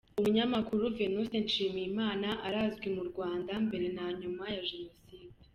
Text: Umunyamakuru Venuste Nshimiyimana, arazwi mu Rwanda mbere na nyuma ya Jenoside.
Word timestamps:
Umunyamakuru 0.19 0.83
Venuste 0.97 1.37
Nshimiyimana, 1.45 2.29
arazwi 2.47 2.87
mu 2.95 3.03
Rwanda 3.09 3.51
mbere 3.65 3.87
na 3.97 4.05
nyuma 4.19 4.43
ya 4.55 4.61
Jenoside. 4.69 5.35